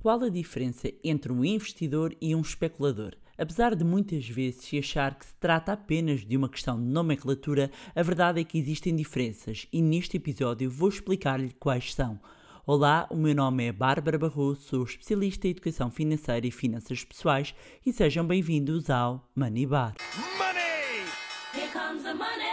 Qual 0.00 0.22
a 0.22 0.28
diferença 0.28 0.92
entre 1.02 1.32
um 1.32 1.44
investidor 1.44 2.14
e 2.20 2.32
um 2.34 2.40
especulador? 2.40 3.14
Apesar 3.36 3.74
de 3.74 3.84
muitas 3.84 4.28
vezes 4.28 4.64
se 4.64 4.78
achar 4.78 5.16
que 5.16 5.26
se 5.26 5.34
trata 5.40 5.72
apenas 5.72 6.20
de 6.20 6.36
uma 6.36 6.48
questão 6.48 6.78
de 6.78 6.86
nomenclatura, 6.86 7.70
a 7.96 8.02
verdade 8.02 8.40
é 8.40 8.44
que 8.44 8.58
existem 8.58 8.94
diferenças 8.94 9.66
e 9.72 9.82
neste 9.82 10.16
episódio 10.16 10.70
vou 10.70 10.88
explicar-lhe 10.88 11.52
quais 11.58 11.94
são. 11.94 12.18
Olá, 12.64 13.08
o 13.10 13.16
meu 13.16 13.34
nome 13.34 13.64
é 13.64 13.72
Bárbara 13.72 14.18
Barroso, 14.18 14.60
sou 14.60 14.84
especialista 14.84 15.48
em 15.48 15.50
educação 15.50 15.90
financeira 15.90 16.46
e 16.46 16.50
finanças 16.52 17.02
pessoais 17.02 17.52
e 17.84 17.92
sejam 17.92 18.24
bem-vindos 18.24 18.90
ao 18.90 19.28
Money 19.34 19.66
Bar. 19.66 19.94
Money! 20.38 21.06
Here 21.54 21.72
comes 21.72 22.04
the 22.04 22.14
money. 22.14 22.44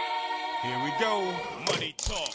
Here 0.64 0.82
we 0.82 0.90
go. 0.98 1.72
Money 1.72 1.94
talk. 1.96 2.25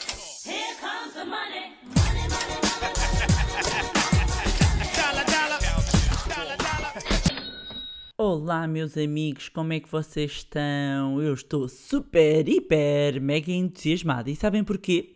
Olá, 8.23 8.67
meus 8.67 8.95
amigos, 8.99 9.49
como 9.49 9.73
é 9.73 9.79
que 9.79 9.91
vocês 9.91 10.31
estão? 10.33 11.19
Eu 11.19 11.33
estou 11.33 11.67
super, 11.67 12.47
hiper, 12.47 13.19
mega 13.19 13.51
entusiasmada. 13.51 14.29
E 14.29 14.35
sabem 14.35 14.63
porquê? 14.63 15.15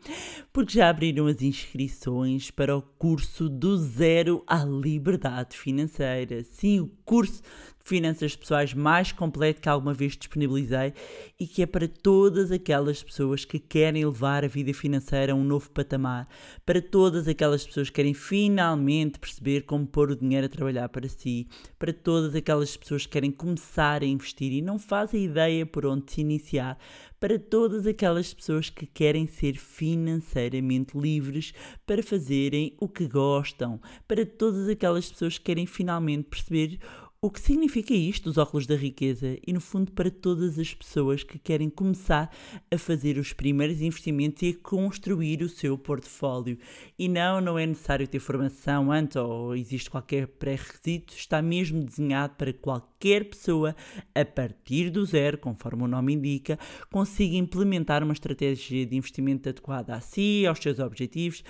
Porque 0.52 0.74
já 0.74 0.90
abriram 0.90 1.28
as 1.28 1.40
inscrições 1.40 2.50
para 2.50 2.76
o 2.76 2.82
curso 2.82 3.48
do 3.48 3.78
Zero 3.78 4.44
à 4.48 4.64
Liberdade 4.64 5.56
Financeira. 5.56 6.44
Sim, 6.46 6.80
o 6.80 6.88
curso 7.06 7.44
finanças 7.86 8.36
pessoais 8.36 8.74
mais 8.74 9.12
completo 9.12 9.62
que 9.62 9.70
alguma 9.70 9.94
vez 9.94 10.18
disponibilizei 10.18 10.92
e 11.40 11.46
que 11.46 11.62
é 11.62 11.68
para 11.68 11.88
todas 11.88 12.52
aquelas 12.52 13.04
pessoas 13.04 13.46
que 13.46 13.60
querem 13.60 14.04
levar 14.04 14.44
a 14.44 14.48
vida 14.48 14.74
financeira 14.74 15.34
a 15.34 15.36
um 15.36 15.44
novo 15.44 15.70
patamar, 15.70 16.28
para 16.66 16.82
todas 16.82 17.28
aquelas 17.28 17.64
pessoas 17.64 17.90
que 17.90 17.96
querem 17.96 18.16
finalmente 18.16 19.20
perceber 19.20 19.62
como 19.62 19.86
pôr 19.86 20.10
o 20.10 20.16
dinheiro 20.16 20.48
a 20.48 20.50
trabalhar 20.50 20.90
para 20.90 21.08
si, 21.08 21.48
para 21.78 21.94
todas 21.94 22.34
aquelas 22.34 22.76
pessoas 22.76 23.06
que 23.06 23.12
querem 23.12 23.32
começar 23.32 24.02
a 24.02 24.06
investir 24.06 24.52
e 24.52 24.64
não 24.64 24.80
fazem 24.80 25.24
ideia 25.24 25.64
por 25.64 25.86
onde 25.86 26.12
se 26.12 26.22
iniciar, 26.22 26.80
para 27.20 27.38
todas 27.38 27.86
aquelas 27.86 28.34
pessoas 28.34 28.70
que 28.70 28.88
querem 28.88 29.28
ser 29.28 29.58
financeiramente 29.58 30.98
livres 30.98 31.54
para 31.86 32.02
fazerem 32.02 32.76
o 32.80 32.90
que 32.90 33.08
gostam, 33.08 33.80
para 34.08 34.26
todas 34.26 34.68
aquelas 34.68 35.10
pessoas 35.12 35.38
que 35.38 35.46
querem 35.46 35.68
finalmente 35.68 36.24
perceber 36.24 36.80
o 37.22 37.32
que 37.32 37.42
significa 37.42 37.94
isto, 37.94 38.30
os 38.30 38.38
óculos 38.38 38.68
da 38.68 38.76
riqueza? 38.76 39.38
E 39.46 39.52
no 39.52 39.60
fundo, 39.60 39.92
para 39.92 40.12
todas 40.12 40.60
as 40.60 40.74
pessoas 40.74 41.24
que 41.24 41.40
querem 41.40 41.70
começar 41.70 42.30
a 42.72 42.78
fazer 42.78 43.18
os 43.18 43.34
primeiros 43.34 43.82
investimentos 43.82 44.44
e 44.44 44.50
a 44.50 44.64
construir 44.64 45.42
o 45.42 45.50
seu 45.50 45.78
portfólio. 45.78 46.58
E 47.00 47.10
não, 47.10 47.42
não 47.42 47.58
é 47.58 47.66
necessário 47.66 48.08
ter 48.08 48.20
formação 48.20 48.92
antes 48.92 49.16
ou 49.16 49.56
existe 49.56 49.90
qualquer 49.90 50.28
pré-requisito, 50.28 51.16
está 51.16 51.42
mesmo 51.42 51.84
desenhado 51.84 52.36
para 52.36 52.54
qualquer 52.54 53.26
pessoa, 53.26 53.76
a 54.14 54.24
partir 54.24 54.92
do 54.92 55.04
zero, 55.06 55.38
conforme 55.38 55.84
o 55.84 55.88
nome 55.88 56.14
indica, 56.14 56.60
consiga 56.92 57.36
implementar 57.38 58.04
uma 58.04 58.14
estratégia 58.14 58.86
de 58.86 58.96
investimento 58.96 59.50
adequada 59.50 59.96
a 59.96 60.00
si, 60.00 60.46
aos 60.46 60.60
seus 60.60 60.78
objetivos. 60.78 61.44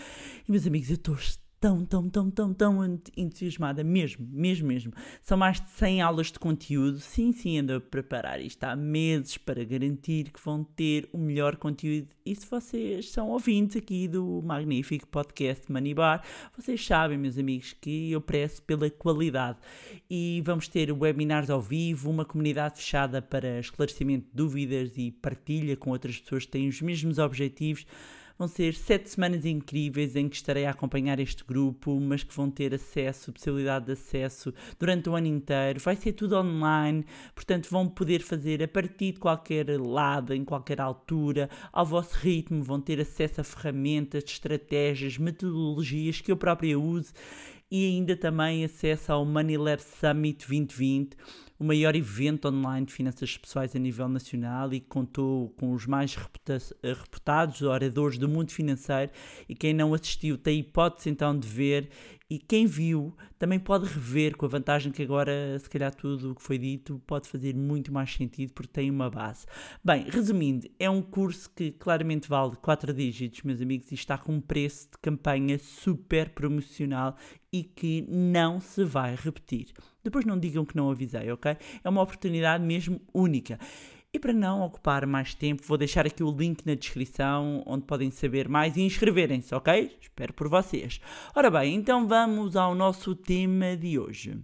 E 0.47 0.51
meus 0.51 0.65
amigos, 0.65 0.89
eu 0.89 0.95
estou 0.95 1.15
tão, 1.65 1.83
tão, 1.83 2.07
tão, 2.07 2.29
tão, 2.29 2.53
tão 2.53 2.99
entusiasmada, 3.17 3.83
mesmo, 3.83 4.23
mesmo, 4.31 4.67
mesmo. 4.67 4.93
São 5.23 5.35
mais 5.35 5.59
de 5.59 5.67
100 5.71 5.99
aulas 5.99 6.31
de 6.31 6.37
conteúdo. 6.37 6.99
Sim, 6.99 7.31
sim, 7.31 7.57
ando 7.57 7.73
a 7.73 7.81
preparar 7.81 8.39
isto 8.39 8.63
há 8.65 8.75
meses 8.75 9.35
para 9.35 9.63
garantir 9.63 10.29
que 10.29 10.39
vão 10.45 10.63
ter 10.63 11.09
o 11.11 11.17
melhor 11.17 11.55
conteúdo. 11.55 12.07
E 12.23 12.35
se 12.35 12.45
vocês 12.45 13.09
são 13.09 13.29
ouvintes 13.29 13.77
aqui 13.77 14.07
do 14.07 14.43
magnífico 14.43 15.07
podcast 15.07 15.71
Money 15.71 15.95
Bar, 15.95 16.23
vocês 16.55 16.85
sabem, 16.85 17.17
meus 17.17 17.35
amigos, 17.35 17.73
que 17.81 18.11
eu 18.11 18.21
prezo 18.21 18.61
pela 18.61 18.87
qualidade. 18.87 19.57
E 20.07 20.43
vamos 20.45 20.67
ter 20.67 20.91
webinars 20.91 21.49
ao 21.49 21.59
vivo, 21.59 22.11
uma 22.11 22.25
comunidade 22.25 22.77
fechada 22.77 23.23
para 23.23 23.59
esclarecimento 23.59 24.27
de 24.27 24.35
dúvidas 24.35 24.91
e 24.97 25.09
partilha 25.09 25.75
com 25.75 25.89
outras 25.89 26.19
pessoas 26.19 26.45
que 26.45 26.51
têm 26.51 26.67
os 26.67 26.79
mesmos 26.79 27.17
objetivos. 27.17 27.87
Vão 28.37 28.49
ser 28.49 28.73
sete 28.73 29.09
semanas 29.09 29.45
incríveis 29.45 30.13
em 30.13 30.27
que 30.27 30.35
estarei 30.35 30.65
a 30.65 30.71
acompanhar 30.71 31.21
este 31.21 31.41
grupo, 31.45 31.97
mas 32.01 32.21
que 32.21 32.35
vão 32.35 32.51
ter 32.51 32.73
acesso, 32.73 33.31
possibilidade 33.31 33.85
de 33.85 33.93
acesso 33.93 34.53
durante 34.77 35.09
o 35.09 35.15
ano 35.15 35.27
inteiro. 35.27 35.79
Vai 35.79 35.95
ser 35.95 36.11
tudo 36.11 36.35
online, 36.35 37.05
portanto 37.33 37.69
vão 37.71 37.87
poder 37.87 38.21
fazer 38.21 38.61
a 38.61 38.67
partir 38.67 39.13
de 39.13 39.19
qualquer 39.19 39.79
lado, 39.79 40.33
em 40.33 40.43
qualquer 40.43 40.81
altura, 40.81 41.49
ao 41.71 41.85
vosso 41.85 42.17
ritmo. 42.17 42.61
Vão 42.61 42.81
ter 42.81 42.99
acesso 42.99 43.39
a 43.39 43.43
ferramentas, 43.45 44.25
estratégias, 44.25 45.17
metodologias 45.17 46.19
que 46.19 46.29
eu 46.29 46.35
própria 46.35 46.77
uso 46.77 47.13
e 47.71 47.85
ainda 47.85 48.17
também 48.17 48.65
acesso 48.65 49.13
ao 49.13 49.25
Money 49.25 49.57
Lab 49.57 49.81
Summit 49.81 50.45
2020 50.45 51.15
o 51.57 51.63
maior 51.63 51.95
evento 51.95 52.47
online 52.49 52.85
de 52.85 52.93
finanças 52.93 53.37
pessoais 53.37 53.75
a 53.75 53.79
nível 53.79 54.09
nacional 54.09 54.73
e 54.73 54.81
contou 54.81 55.49
com 55.57 55.71
os 55.71 55.85
mais 55.85 56.13
reputa 56.15 56.57
reputados 56.83 57.61
oradores 57.61 58.17
do 58.17 58.27
mundo 58.27 58.51
financeiro. 58.51 59.11
E 59.47 59.55
quem 59.55 59.73
não 59.73 59.93
assistiu 59.93 60.37
tem 60.37 60.59
hipótese 60.59 61.09
então 61.09 61.37
de 61.37 61.47
ver 61.47 61.89
e 62.29 62.39
quem 62.39 62.65
viu 62.65 63.15
também 63.37 63.59
pode 63.59 63.85
rever 63.85 64.35
com 64.35 64.45
a 64.45 64.49
vantagem 64.49 64.91
que 64.91 65.03
agora 65.03 65.57
se 65.59 65.69
calhar 65.69 65.93
tudo 65.93 66.31
o 66.31 66.35
que 66.35 66.41
foi 66.41 66.57
dito 66.57 66.99
pode 67.05 67.29
fazer 67.29 67.55
muito 67.55 67.93
mais 67.93 68.11
sentido 68.11 68.51
porque 68.53 68.71
tem 68.71 68.89
uma 68.89 69.09
base. 69.09 69.45
Bem, 69.83 70.05
resumindo, 70.09 70.67
é 70.79 70.89
um 70.89 71.01
curso 71.01 71.49
que 71.55 71.71
claramente 71.71 72.27
vale 72.27 72.55
4 72.55 72.93
dígitos, 72.93 73.43
meus 73.43 73.61
amigos, 73.61 73.91
e 73.91 73.95
está 73.95 74.17
com 74.17 74.33
um 74.33 74.41
preço 74.41 74.89
de 74.91 74.97
campanha 74.99 75.59
super 75.59 76.29
promocional 76.29 77.15
e 77.53 77.63
que 77.63 78.05
não 78.09 78.59
se 78.59 78.83
vai 78.83 79.15
repetir. 79.15 79.67
Depois 80.03 80.25
não 80.25 80.39
digam 80.39 80.65
que 80.65 80.75
não 80.75 80.89
avisei, 80.89 81.31
ok? 81.31 81.55
É 81.83 81.89
uma 81.89 82.01
oportunidade 82.01 82.63
mesmo 82.63 82.99
única. 83.13 83.59
E 84.15 84.19
para 84.19 84.31
não 84.31 84.61
ocupar 84.61 85.05
mais 85.05 85.35
tempo, 85.35 85.61
vou 85.65 85.77
deixar 85.77 86.07
aqui 86.07 86.23
o 86.23 86.31
link 86.31 86.65
na 86.65 86.73
descrição 86.73 87.61
onde 87.65 87.83
podem 87.83 88.09
saber 88.09 88.47
mais 88.47 88.77
e 88.77 88.81
inscreverem-se, 88.81 89.53
ok? 89.53 89.97
Espero 89.99 90.31
por 90.31 90.47
vocês. 90.47 91.01
Ora 91.35 91.51
bem, 91.51 91.75
então 91.75 92.07
vamos 92.07 92.55
ao 92.55 92.73
nosso 92.73 93.13
tema 93.13 93.75
de 93.75 93.99
hoje: 93.99 94.41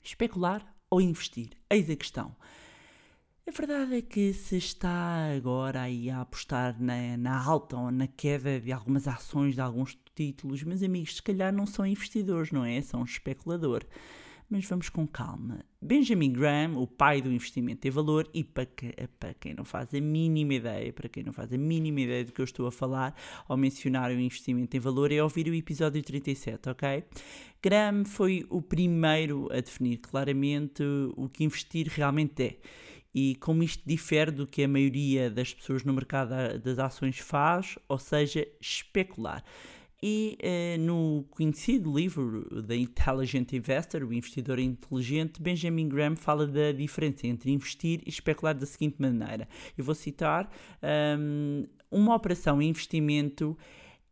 especular 0.00 0.64
ou 0.88 1.00
investir? 1.00 1.48
Eis 1.68 1.90
a 1.90 1.96
questão. 1.96 2.36
A 3.48 3.50
verdade 3.50 3.96
é 3.96 4.00
que 4.00 4.32
se 4.32 4.56
está 4.56 5.34
agora 5.36 5.80
aí 5.80 6.08
a 6.08 6.20
apostar 6.20 6.80
na, 6.80 7.16
na 7.16 7.44
alta 7.44 7.76
ou 7.76 7.90
na 7.90 8.06
queda 8.06 8.60
de 8.60 8.70
algumas 8.70 9.08
ações, 9.08 9.56
de 9.56 9.60
alguns 9.60 9.98
títulos, 10.14 10.62
meus 10.62 10.84
amigos, 10.84 11.16
se 11.16 11.22
calhar 11.24 11.52
não 11.52 11.66
são 11.66 11.84
investidores, 11.84 12.52
não 12.52 12.64
é? 12.64 12.80
São 12.80 13.02
especulador 13.02 13.84
mas 14.50 14.66
vamos 14.66 14.88
com 14.88 15.06
calma. 15.06 15.64
Benjamin 15.82 16.30
Graham, 16.30 16.76
o 16.76 16.86
pai 16.86 17.22
do 17.22 17.32
investimento 17.32 17.88
em 17.88 17.90
valor, 17.90 18.28
e 18.34 18.44
para, 18.44 18.66
que, 18.66 18.92
para, 19.18 19.32
quem 19.32 19.54
não 19.54 19.64
faz 19.64 19.94
a 19.94 20.00
mínima 20.00 20.52
ideia, 20.52 20.92
para 20.92 21.08
quem 21.08 21.22
não 21.22 21.32
faz 21.32 21.50
a 21.54 21.56
mínima 21.56 22.02
ideia 22.02 22.22
do 22.22 22.32
que 22.32 22.40
eu 22.40 22.44
estou 22.44 22.66
a 22.66 22.72
falar 22.72 23.14
ao 23.48 23.56
mencionar 23.56 24.10
o 24.10 24.20
investimento 24.20 24.76
em 24.76 24.80
valor, 24.80 25.10
é 25.10 25.22
ouvir 25.22 25.48
o 25.48 25.54
episódio 25.54 26.02
37, 26.02 26.68
ok? 26.68 27.04
Graham 27.62 28.04
foi 28.04 28.46
o 28.50 28.60
primeiro 28.60 29.48
a 29.50 29.60
definir 29.60 29.96
claramente 29.98 30.82
o 31.16 31.30
que 31.30 31.44
investir 31.44 31.88
realmente 31.88 32.42
é. 32.42 32.56
E 33.14 33.34
como 33.36 33.62
isto 33.62 33.82
difere 33.86 34.30
do 34.30 34.46
que 34.46 34.62
a 34.62 34.68
maioria 34.68 35.30
das 35.30 35.54
pessoas 35.54 35.82
no 35.82 35.94
mercado 35.94 36.58
das 36.62 36.78
ações 36.78 37.18
faz, 37.18 37.78
ou 37.88 37.98
seja, 37.98 38.46
especular. 38.60 39.42
E 40.02 40.38
eh, 40.40 40.78
no 40.78 41.26
conhecido 41.30 41.94
livro 41.94 42.62
The 42.62 42.76
Intelligent 42.76 43.52
Investor, 43.52 44.02
o 44.02 44.14
investidor 44.14 44.58
inteligente, 44.58 45.42
Benjamin 45.42 45.88
Graham 45.88 46.16
fala 46.16 46.46
da 46.46 46.72
diferença 46.72 47.26
entre 47.26 47.50
investir 47.50 48.00
e 48.06 48.08
especular 48.08 48.54
da 48.54 48.64
seguinte 48.64 48.96
maneira. 48.98 49.46
Eu 49.76 49.84
vou 49.84 49.94
citar: 49.94 50.50
um, 51.18 51.66
uma 51.90 52.14
operação 52.14 52.62
em 52.62 52.70
investimento 52.70 53.58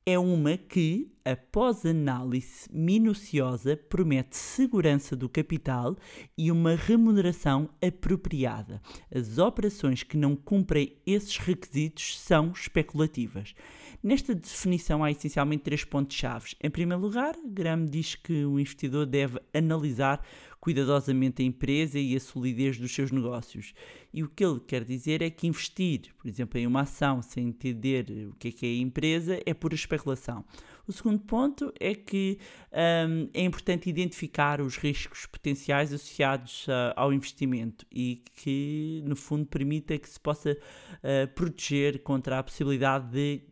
é 0.05 0.19
uma 0.19 0.57
que, 0.57 1.13
após 1.23 1.85
análise 1.85 2.67
minuciosa, 2.73 3.77
promete 3.77 4.39
segurança 4.39 5.15
do 5.15 5.29
capital 5.29 5.97
e 6.37 6.51
uma 6.51 6.75
remuneração 6.75 7.69
apropriada. 7.83 8.81
As 9.15 9.37
operações 9.37 10.03
que 10.03 10.17
não 10.17 10.35
cumprem 10.35 10.97
esses 11.07 11.37
requisitos 11.37 12.19
são 12.19 12.53
especulativas. 12.53 13.55
Nesta 14.01 14.33
definição 14.33 15.03
há 15.03 15.11
essencialmente 15.11 15.65
três 15.65 15.83
pontos-chave. 15.83 16.55
Em 16.63 16.71
primeiro 16.71 17.03
lugar, 17.03 17.35
Graham 17.45 17.85
diz 17.85 18.15
que 18.15 18.45
o 18.45 18.61
investidor 18.61 19.05
deve 19.05 19.41
analisar 19.53 20.25
cuidadosamente 20.61 21.43
a 21.43 21.45
empresa 21.45 21.99
e 21.99 22.15
a 22.15 22.21
solidez 22.21 22.79
dos 22.79 22.95
seus 22.95 23.11
negócios. 23.11 23.75
E 24.13 24.23
o 24.23 24.29
que 24.29 24.45
ele 24.45 24.61
quer 24.61 24.85
dizer 24.85 25.21
é 25.21 25.31
que 25.31 25.47
investir, 25.47 26.15
por 26.17 26.29
exemplo, 26.29 26.59
em 26.59 26.67
uma 26.67 26.83
ação 26.83 27.23
sem 27.23 27.49
entender 27.49 28.29
o 28.31 28.37
que 28.37 28.49
é 28.49 28.53
que 28.53 28.67
é 28.67 28.69
a 28.69 28.83
empresa 28.83 29.41
é 29.45 29.53
pura 29.53 29.75
especulação. 29.75 30.45
O 30.87 30.93
segundo 30.93 31.21
ponto 31.21 31.73
é 31.79 31.95
que 31.95 32.39
um, 32.73 33.29
é 33.35 33.43
importante 33.43 33.91
identificar 33.91 34.61
os 34.61 34.77
riscos 34.77 35.27
potenciais 35.27 35.93
associados 35.93 36.67
uh, 36.67 36.95
ao 36.97 37.13
investimento 37.13 37.85
e 37.93 38.23
que, 38.37 39.03
no 39.05 39.15
fundo, 39.15 39.45
permita 39.45 39.99
que 39.99 40.09
se 40.09 40.19
possa 40.19 40.53
uh, 40.53 41.35
proteger 41.35 42.03
contra 42.03 42.39
a 42.39 42.43
possibilidade 42.43 43.11
de 43.11 43.43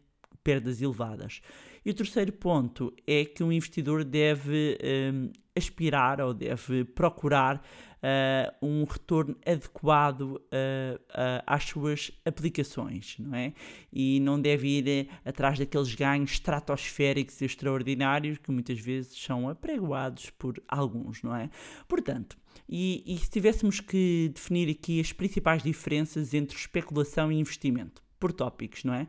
perdas 0.47 0.81
elevadas. 0.81 1.41
E 1.85 1.91
o 1.91 1.95
terceiro 1.95 2.33
ponto 2.33 2.95
é 3.05 3.25
que 3.25 3.43
um 3.43 3.51
investidor 3.51 4.05
deve 4.05 4.79
hum, 5.13 5.33
aspirar 5.57 6.21
ou 6.21 6.33
deve 6.33 6.85
procurar 6.85 7.57
uh, 7.57 8.65
um 8.65 8.85
retorno 8.85 9.37
adequado 9.45 10.21
uh, 10.21 10.37
uh, 10.37 11.43
às 11.45 11.65
suas 11.65 12.13
aplicações, 12.25 13.17
não 13.19 13.35
é? 13.37 13.53
E 13.93 14.21
não 14.21 14.41
deve 14.41 14.69
ir 14.69 14.89
eh, 14.89 15.07
atrás 15.25 15.59
daqueles 15.59 15.93
ganhos 15.97 16.31
estratosféricos 16.33 17.41
e 17.41 17.45
extraordinários 17.45 18.39
que 18.39 18.53
muitas 18.53 18.79
vezes 18.79 19.21
são 19.21 19.49
apregoados 19.49 20.31
por 20.31 20.63
alguns, 20.69 21.25
não 21.25 21.35
é? 21.35 21.51
Portanto, 21.89 22.37
e, 22.69 23.03
e 23.05 23.19
se 23.19 23.31
tivéssemos 23.31 23.81
que 23.81 24.31
definir 24.33 24.71
aqui 24.71 25.01
as 25.01 25.13
principais 25.13 25.63
diferenças 25.63 26.35
entre 26.35 26.57
especulação 26.57 27.33
e 27.33 27.41
investimento, 27.41 28.01
por 28.21 28.33
tópicos, 28.33 28.85
não 28.85 28.95
é? 28.95 29.09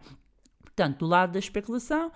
Portanto, 0.77 0.99
do 0.99 1.07
lado 1.07 1.31
da 1.31 1.39
especulação, 1.39 2.11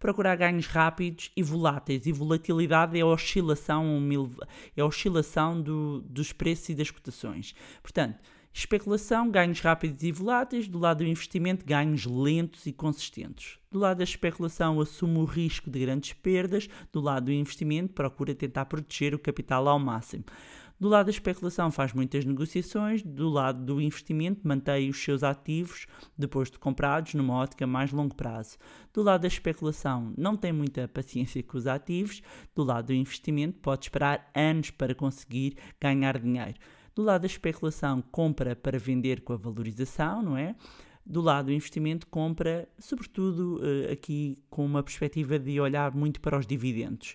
procurar 0.00 0.36
ganhos 0.36 0.66
rápidos 0.66 1.30
e 1.36 1.42
voláteis. 1.42 2.06
E 2.06 2.12
volatilidade 2.12 2.98
é 2.98 3.02
a 3.02 3.06
oscilação, 3.06 3.84
é 4.74 4.80
a 4.80 4.86
oscilação 4.86 5.60
do, 5.60 6.00
dos 6.00 6.32
preços 6.32 6.70
e 6.70 6.74
das 6.74 6.90
cotações. 6.90 7.54
Portanto, 7.82 8.18
especulação, 8.54 9.30
ganhos 9.30 9.60
rápidos 9.60 10.02
e 10.02 10.10
voláteis. 10.10 10.66
Do 10.66 10.78
lado 10.78 11.04
do 11.04 11.04
investimento, 11.04 11.66
ganhos 11.66 12.06
lentos 12.06 12.64
e 12.64 12.72
consistentes. 12.72 13.58
Do 13.70 13.80
lado 13.80 13.98
da 13.98 14.04
especulação, 14.04 14.80
assume 14.80 15.18
o 15.18 15.24
risco 15.26 15.68
de 15.68 15.78
grandes 15.78 16.14
perdas. 16.14 16.70
Do 16.90 17.02
lado 17.02 17.26
do 17.26 17.32
investimento, 17.32 17.92
procura 17.92 18.34
tentar 18.34 18.64
proteger 18.64 19.14
o 19.14 19.18
capital 19.18 19.68
ao 19.68 19.78
máximo. 19.78 20.24
Do 20.78 20.88
lado 20.88 21.06
da 21.06 21.10
especulação 21.10 21.70
faz 21.70 21.94
muitas 21.94 22.26
negociações, 22.26 23.02
do 23.02 23.30
lado 23.30 23.64
do 23.64 23.80
investimento 23.80 24.46
mantém 24.46 24.90
os 24.90 25.02
seus 25.02 25.22
ativos 25.22 25.86
depois 26.18 26.50
de 26.50 26.58
comprados 26.58 27.14
numa 27.14 27.34
ótica 27.34 27.66
mais 27.66 27.92
longo 27.92 28.14
prazo. 28.14 28.58
Do 28.92 29.02
lado 29.02 29.22
da 29.22 29.28
especulação 29.28 30.12
não 30.18 30.36
tem 30.36 30.52
muita 30.52 30.86
paciência 30.86 31.42
com 31.42 31.56
os 31.56 31.66
ativos, 31.66 32.20
do 32.54 32.62
lado 32.62 32.88
do 32.88 32.92
investimento 32.92 33.58
pode 33.60 33.86
esperar 33.86 34.30
anos 34.34 34.70
para 34.70 34.94
conseguir 34.94 35.56
ganhar 35.80 36.18
dinheiro. 36.18 36.58
Do 36.94 37.02
lado 37.02 37.22
da 37.22 37.26
especulação 37.26 38.02
compra 38.02 38.54
para 38.54 38.78
vender 38.78 39.22
com 39.22 39.32
a 39.32 39.36
valorização, 39.36 40.20
não 40.20 40.36
é? 40.36 40.54
do 41.06 41.20
lado 41.20 41.46
do 41.46 41.52
investimento, 41.52 42.06
compra, 42.08 42.68
sobretudo 42.80 43.60
uh, 43.60 43.92
aqui 43.92 44.42
com 44.50 44.66
uma 44.66 44.82
perspectiva 44.82 45.38
de 45.38 45.60
olhar 45.60 45.94
muito 45.94 46.20
para 46.20 46.36
os 46.36 46.46
dividendos. 46.46 47.14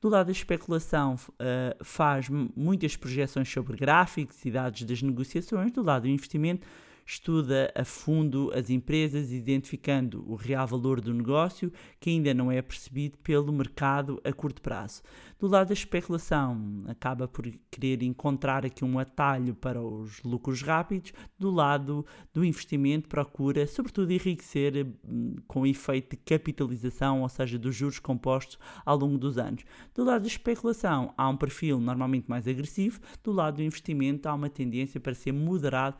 Do 0.00 0.08
lado 0.08 0.26
da 0.26 0.32
especulação, 0.32 1.14
uh, 1.14 1.84
faz 1.84 2.28
muitas 2.30 2.96
projeções 2.96 3.50
sobre 3.50 3.76
gráficos 3.76 4.42
e 4.46 4.50
dados 4.50 4.82
das 4.82 5.02
negociações. 5.02 5.70
Do 5.72 5.82
lado 5.82 6.02
do 6.02 6.08
investimento, 6.08 6.66
estuda 7.10 7.72
a 7.74 7.84
fundo 7.84 8.52
as 8.54 8.70
empresas, 8.70 9.32
identificando 9.32 10.24
o 10.30 10.36
real 10.36 10.66
valor 10.66 11.00
do 11.00 11.12
negócio 11.12 11.72
que 11.98 12.10
ainda 12.10 12.32
não 12.32 12.52
é 12.52 12.62
percebido 12.62 13.18
pelo 13.18 13.52
mercado 13.52 14.20
a 14.22 14.32
curto 14.32 14.62
prazo. 14.62 15.02
Do 15.36 15.48
lado 15.48 15.68
da 15.68 15.74
especulação, 15.74 16.84
acaba 16.86 17.26
por 17.26 17.50
querer 17.70 18.02
encontrar 18.02 18.64
aqui 18.64 18.84
um 18.84 18.98
atalho 18.98 19.54
para 19.54 19.82
os 19.82 20.22
lucros 20.22 20.62
rápidos. 20.62 21.12
Do 21.38 21.50
lado 21.50 22.06
do 22.32 22.44
investimento, 22.44 23.08
procura, 23.08 23.66
sobretudo, 23.66 24.12
enriquecer 24.12 24.86
hum, 25.04 25.36
com 25.48 25.66
efeito 25.66 26.10
de 26.10 26.16
capitalização, 26.18 27.22
ou 27.22 27.28
seja, 27.28 27.58
dos 27.58 27.74
juros 27.74 27.98
compostos 27.98 28.58
ao 28.84 28.96
longo 28.96 29.18
dos 29.18 29.36
anos. 29.36 29.64
Do 29.94 30.04
lado 30.04 30.22
da 30.22 30.28
especulação, 30.28 31.12
há 31.16 31.28
um 31.28 31.36
perfil 31.36 31.80
normalmente 31.80 32.28
mais 32.28 32.46
agressivo. 32.46 33.00
Do 33.24 33.32
lado 33.32 33.56
do 33.56 33.62
investimento, 33.62 34.28
há 34.28 34.34
uma 34.34 34.50
tendência 34.50 35.00
para 35.00 35.14
ser 35.14 35.32
moderado 35.32 35.96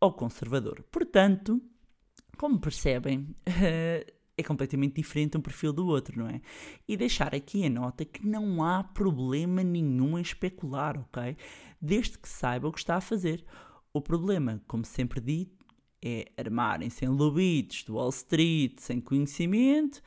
ou 0.00 0.12
conservador. 0.12 0.82
Portanto, 0.90 1.60
como 2.36 2.60
percebem, 2.60 3.34
é 3.44 4.42
completamente 4.42 4.94
diferente 4.94 5.36
um 5.36 5.40
perfil 5.40 5.72
do 5.72 5.86
outro, 5.86 6.18
não 6.18 6.28
é? 6.28 6.40
E 6.86 6.96
deixar 6.96 7.34
aqui 7.34 7.66
a 7.66 7.70
nota 7.70 8.04
que 8.04 8.24
não 8.26 8.62
há 8.62 8.84
problema 8.84 9.62
nenhum 9.62 10.16
em 10.18 10.22
especular, 10.22 10.98
ok? 10.98 11.36
Desde 11.80 12.16
que 12.18 12.28
saiba 12.28 12.68
o 12.68 12.72
que 12.72 12.78
está 12.78 12.96
a 12.96 13.00
fazer. 13.00 13.44
O 13.92 14.00
problema, 14.00 14.62
como 14.68 14.84
sempre 14.84 15.20
dito, 15.20 15.58
é 16.00 16.30
armarem-se 16.36 17.04
em 17.04 17.08
lobitos 17.08 17.82
do 17.82 17.94
Wall 17.94 18.10
Street 18.10 18.78
sem 18.78 19.00
conhecimento 19.00 20.00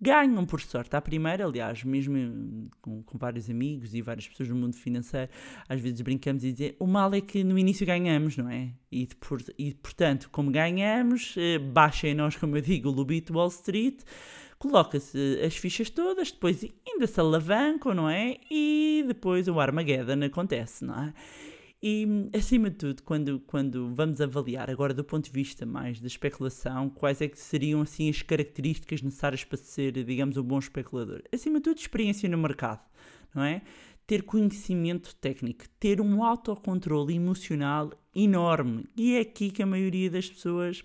ganham 0.00 0.44
por 0.44 0.60
sorte 0.60 0.94
à 0.94 1.00
primeira, 1.00 1.44
aliás, 1.44 1.82
mesmo 1.82 2.68
com, 2.80 3.02
com, 3.02 3.18
vários 3.18 3.48
amigos 3.48 3.94
e 3.94 4.02
várias 4.02 4.28
pessoas 4.28 4.48
do 4.48 4.54
mundo 4.54 4.76
financeiro, 4.76 5.30
às 5.68 5.80
vezes 5.80 6.00
brincamos 6.00 6.44
e 6.44 6.52
dizemos, 6.52 6.76
o 6.78 6.86
mal 6.86 7.12
é 7.14 7.20
que 7.20 7.42
no 7.42 7.58
início 7.58 7.86
ganhamos, 7.86 8.36
não 8.36 8.50
é? 8.50 8.72
E, 8.92 9.06
por, 9.06 9.42
e 9.58 9.74
portanto, 9.74 10.28
como 10.30 10.50
ganhamos, 10.50 11.34
eh, 11.38 11.58
baixa 11.58 12.08
em 12.08 12.14
nós, 12.14 12.36
como 12.36 12.56
eu 12.56 12.60
digo, 12.60 12.88
o 12.90 12.92
lobito 12.92 13.32
Wall 13.32 13.48
Street, 13.48 14.02
coloca-se 14.58 15.40
as 15.44 15.56
fichas 15.56 15.90
todas, 15.90 16.30
depois 16.30 16.64
ainda 16.86 17.06
se 17.06 17.18
alavancam, 17.18 17.94
não 17.94 18.08
é? 18.08 18.36
E 18.50 19.04
depois 19.06 19.48
o 19.48 19.58
Armageddon 19.58 20.24
acontece, 20.24 20.84
não 20.84 20.94
é? 20.94 21.14
E, 21.82 22.30
acima 22.34 22.70
de 22.70 22.76
tudo, 22.76 23.02
quando, 23.02 23.40
quando 23.40 23.94
vamos 23.94 24.20
avaliar 24.20 24.70
agora 24.70 24.94
do 24.94 25.04
ponto 25.04 25.26
de 25.26 25.30
vista 25.30 25.66
mais 25.66 26.00
da 26.00 26.06
especulação, 26.06 26.88
quais 26.88 27.20
é 27.20 27.28
que 27.28 27.38
seriam 27.38 27.82
assim 27.82 28.08
as 28.08 28.22
características 28.22 29.02
necessárias 29.02 29.44
para 29.44 29.58
ser, 29.58 29.92
digamos, 30.04 30.36
um 30.36 30.42
bom 30.42 30.58
especulador? 30.58 31.22
Acima 31.32 31.58
de 31.58 31.64
tudo, 31.64 31.78
experiência 31.78 32.28
no 32.28 32.38
mercado, 32.38 32.80
não 33.34 33.42
é? 33.42 33.62
Ter 34.06 34.22
conhecimento 34.22 35.14
técnico, 35.16 35.64
ter 35.78 36.00
um 36.00 36.24
autocontrole 36.24 37.14
emocional 37.14 37.92
enorme. 38.14 38.86
E 38.96 39.16
é 39.16 39.20
aqui 39.20 39.50
que 39.50 39.62
a 39.62 39.66
maioria 39.66 40.10
das 40.10 40.28
pessoas 40.30 40.82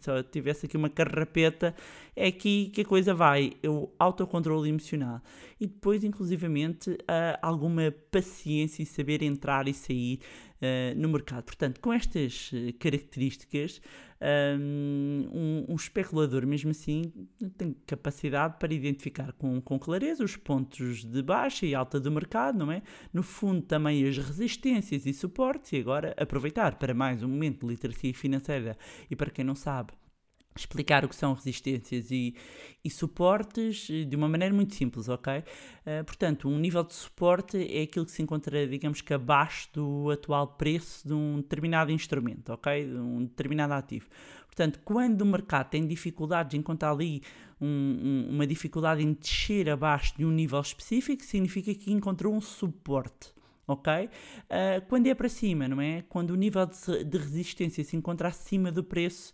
só 0.00 0.22
tivesse 0.22 0.66
aqui 0.66 0.76
uma 0.76 0.88
carrapeta, 0.88 1.74
é 2.14 2.26
aqui 2.26 2.70
que 2.72 2.82
a 2.82 2.84
coisa 2.84 3.14
vai, 3.14 3.52
o 3.66 3.88
autocontrole 3.98 4.68
emocional. 4.68 5.20
E 5.60 5.66
depois, 5.66 6.04
inclusivamente, 6.04 6.90
uh, 6.90 7.38
alguma 7.42 7.94
paciência 8.10 8.82
e 8.82 8.86
saber 8.86 9.22
entrar 9.22 9.68
e 9.68 9.74
sair 9.74 10.20
uh, 10.60 10.98
no 10.98 11.08
mercado. 11.08 11.44
Portanto, 11.44 11.80
com 11.80 11.92
estas 11.92 12.50
uh, 12.52 12.72
características, 12.78 13.80
um, 14.22 15.64
um, 15.70 15.74
especulador, 15.74 16.46
mesmo 16.46 16.70
assim, 16.70 17.10
tem 17.56 17.74
capacidade 17.86 18.56
para 18.58 18.74
identificar 18.74 19.32
com, 19.32 19.60
com 19.62 19.78
clareza 19.78 20.22
os 20.22 20.36
pontos 20.36 21.04
de 21.04 21.22
baixa 21.22 21.64
e 21.64 21.74
alta 21.74 21.98
do 21.98 22.10
mercado, 22.10 22.58
não 22.58 22.70
é? 22.70 22.82
No 23.14 23.22
fundo, 23.22 23.62
também 23.62 24.06
as 24.06 24.18
resistências 24.18 25.06
e 25.06 25.14
suportes, 25.14 25.72
e 25.72 25.78
agora 25.78 26.14
aproveitar 26.18 26.74
para 26.76 26.92
mais 26.92 27.22
um 27.22 27.28
momento 27.28 27.66
de 27.66 27.72
literacia 27.72 28.12
financeira. 28.12 28.76
E 29.10 29.16
para 29.16 29.30
quem 29.30 29.44
não 29.44 29.54
sabe, 29.54 29.79
explicar 30.56 31.04
o 31.04 31.08
que 31.08 31.14
são 31.14 31.32
resistências 31.32 32.10
e, 32.10 32.34
e, 32.84 32.90
suportes 32.90 33.86
de 33.86 34.16
uma 34.16 34.28
maneira 34.28 34.54
muito 34.54 34.74
simples, 34.74 35.08
ok? 35.08 35.38
Uh, 35.38 36.04
portanto, 36.04 36.48
um 36.48 36.58
nível 36.58 36.82
de 36.82 36.94
suporte 36.94 37.56
é 37.56 37.82
aquilo 37.82 38.04
que 38.04 38.12
se 38.12 38.22
encontra, 38.22 38.66
digamos 38.66 39.00
que 39.00 39.14
abaixo 39.14 39.68
do 39.72 40.10
atual 40.10 40.48
preço 40.48 41.06
de 41.06 41.14
um 41.14 41.36
determinado 41.36 41.92
instrumento, 41.92 42.52
ok? 42.52 42.84
De 42.84 42.96
um 42.96 43.24
determinado 43.24 43.74
ativo. 43.74 44.08
Portanto, 44.46 44.80
quando 44.84 45.22
o 45.22 45.26
mercado 45.26 45.70
tem 45.70 45.86
dificuldades 45.86 46.54
em 46.54 46.58
encontrar 46.58 46.90
ali 46.90 47.22
um, 47.60 47.66
um, 47.66 48.34
uma 48.34 48.46
dificuldade 48.46 49.02
em 49.02 49.12
descer 49.12 49.70
abaixo 49.70 50.16
de 50.16 50.24
um 50.24 50.30
nível 50.30 50.60
específico, 50.60 51.22
significa 51.22 51.72
que 51.72 51.92
encontrou 51.92 52.34
um 52.34 52.40
suporte 52.40 53.32
ok? 53.66 54.06
Uh, 54.06 54.84
quando 54.88 55.06
é 55.06 55.14
para 55.14 55.28
cima, 55.28 55.68
não 55.68 55.80
é? 55.80 56.02
Quando 56.08 56.30
o 56.30 56.34
nível 56.34 56.66
de, 56.66 57.04
de 57.04 57.18
resistência 57.18 57.84
se 57.84 57.96
encontra 57.96 58.26
acima 58.26 58.72
do 58.72 58.82
preço 58.82 59.32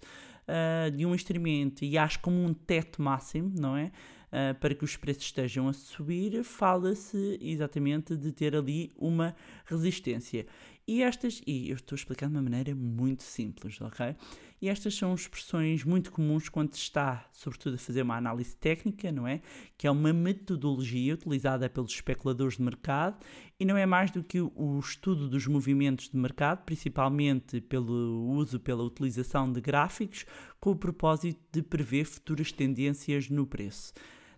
uh, 0.49 0.91
de 0.91 1.05
um 1.07 1.15
instrumento 1.15 1.85
e 1.85 1.97
acho 1.99 2.21
como 2.21 2.43
um 2.43 2.55
teto 2.55 3.03
máximo, 3.03 3.53
não 3.59 3.77
é? 3.77 3.91
Uh, 4.37 4.55
para 4.61 4.75
que 4.75 4.85
os 4.85 4.99
preços 4.99 5.25
estejam 5.25 5.67
a 5.67 5.73
subir, 5.73 6.45
fala-se 6.45 7.39
exatamente 7.41 8.15
de 8.15 8.33
ter 8.33 8.55
ali 8.55 8.93
uma 8.95 9.35
resistência. 9.65 10.45
E 10.87 11.03
estas, 11.03 11.41
e 11.47 11.71
eu 11.71 11.77
estou 11.77 11.97
explicando 11.97 12.33
de 12.33 12.37
uma 12.37 12.43
maneira 12.43 12.73
muito 12.75 13.23
simples, 13.23 13.81
ok? 13.81 14.15
E 14.61 14.69
estas 14.69 14.95
são 14.95 15.15
expressões 15.15 15.85
muito 15.85 16.13
comuns 16.13 16.49
quando 16.49 16.75
se 16.75 16.81
está, 16.81 17.29
sobretudo, 17.33 17.75
a 17.75 17.79
fazer 17.79 18.03
uma 18.03 18.17
análise 18.17 18.55
técnica, 18.55 19.11
não 19.11 19.27
é? 19.27 19.41
Que 19.77 19.87
é 19.87 19.91
uma 19.91 20.13
metodologia 20.13 21.15
utilizada 21.15 21.69
pelos 21.69 21.93
especuladores 21.93 22.57
de 22.57 22.63
mercado 22.63 23.19
e 23.59 23.65
não 23.65 23.77
é 23.77 23.85
mais 23.85 24.11
do 24.11 24.23
que 24.23 24.41
o 24.41 24.79
estudo 24.79 25.29
dos 25.29 25.47
movimentos 25.47 26.09
de 26.09 26.17
mercado, 26.17 26.65
principalmente 26.65 27.61
pelo 27.61 28.29
uso, 28.35 28.61
pela 28.61 28.85
utilização 28.85 29.51
de 29.51 29.61
gráficos, 29.61 30.25
com 30.61 30.71
o 30.71 30.77
propósito 30.77 31.41
de 31.51 31.63
prever 31.63 32.05
futuras 32.05 32.53
tendências 32.53 33.29
no 33.29 33.45
preço. 33.47 33.93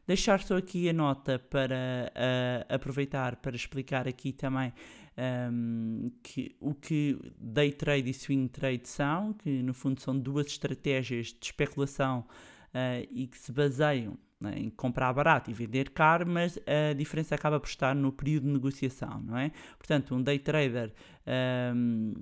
Deixar 0.09 0.41
só 0.41 0.57
aqui 0.57 0.89
a 0.89 0.93
nota 0.95 1.39
para 1.39 2.11
uh, 2.17 2.75
aproveitar 2.75 3.37
para 3.37 3.55
explicar 3.55 4.09
aqui 4.09 4.33
também 4.33 4.73
um, 5.53 6.11
que, 6.23 6.57
o 6.59 6.73
que 6.73 7.19
day 7.39 7.71
trade 7.71 8.09
e 8.09 8.15
swing 8.15 8.49
trade 8.49 8.89
são, 8.89 9.35
que 9.35 9.63
no 9.63 9.75
fundo 9.75 10.01
são 10.01 10.19
duas 10.19 10.47
estratégias 10.47 11.27
de 11.27 11.45
especulação 11.45 12.21
uh, 12.71 13.07
e 13.11 13.27
que 13.27 13.37
se 13.37 13.53
baseiam 13.53 14.17
né, 14.41 14.55
em 14.57 14.71
comprar 14.71 15.13
barato 15.13 15.51
e 15.51 15.53
vender 15.53 15.91
caro, 15.91 16.27
mas 16.27 16.59
a 16.67 16.95
diferença 16.95 17.35
acaba 17.35 17.61
por 17.61 17.69
estar 17.69 17.95
no 17.95 18.11
período 18.11 18.47
de 18.47 18.53
negociação, 18.55 19.21
não 19.21 19.37
é? 19.37 19.53
Portanto, 19.77 20.15
um 20.15 20.23
day 20.23 20.39
trader 20.39 20.91
um, 21.77 22.15